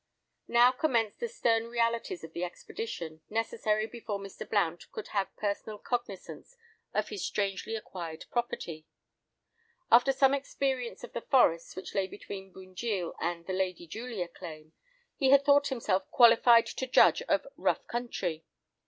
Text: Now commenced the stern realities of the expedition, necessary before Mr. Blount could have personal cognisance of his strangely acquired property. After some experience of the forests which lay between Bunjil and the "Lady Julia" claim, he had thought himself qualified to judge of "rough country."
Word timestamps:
Now 0.47 0.71
commenced 0.71 1.19
the 1.19 1.27
stern 1.27 1.67
realities 1.67 2.23
of 2.23 2.33
the 2.33 2.43
expedition, 2.43 3.21
necessary 3.29 3.85
before 3.85 4.17
Mr. 4.17 4.49
Blount 4.49 4.91
could 4.91 5.09
have 5.09 5.35
personal 5.35 5.77
cognisance 5.77 6.57
of 6.91 7.09
his 7.09 7.23
strangely 7.23 7.75
acquired 7.75 8.25
property. 8.31 8.87
After 9.91 10.11
some 10.11 10.33
experience 10.33 11.03
of 11.03 11.13
the 11.13 11.21
forests 11.21 11.75
which 11.75 11.93
lay 11.93 12.07
between 12.07 12.51
Bunjil 12.51 13.13
and 13.19 13.45
the 13.45 13.53
"Lady 13.53 13.85
Julia" 13.85 14.27
claim, 14.27 14.73
he 15.17 15.29
had 15.29 15.45
thought 15.45 15.67
himself 15.67 16.09
qualified 16.09 16.65
to 16.65 16.87
judge 16.87 17.21
of 17.29 17.45
"rough 17.55 17.85
country." 17.85 18.43